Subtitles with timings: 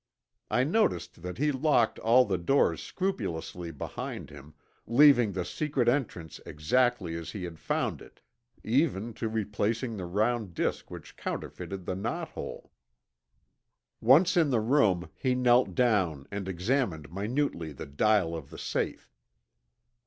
[0.49, 4.55] I noticed that he locked all the doors scrupulously behind him,
[4.87, 8.19] leaving the secret entrance exactly as he had found it,
[8.63, 12.71] even to replacing the round disk which counterfeited the knot hole.
[14.01, 19.13] Once in the room he knelt down and examined minutely the dial of the safe.